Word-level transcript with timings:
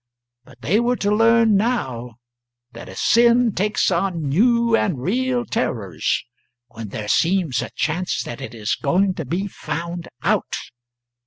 But 0.45 0.61
they 0.63 0.79
were 0.79 0.95
to 0.95 1.13
learn, 1.13 1.55
now, 1.55 2.15
that 2.71 2.89
a 2.89 2.95
sin 2.95 3.51
takes 3.53 3.91
on 3.91 4.23
new 4.29 4.75
and 4.75 4.99
real 4.99 5.45
terrors 5.45 6.25
when 6.69 6.87
there 6.89 7.07
seems 7.07 7.61
a 7.61 7.69
chance 7.75 8.23
that 8.23 8.41
it 8.41 8.55
is 8.55 8.73
going 8.73 9.13
to 9.13 9.25
be 9.25 9.45
found 9.45 10.07
out. 10.23 10.57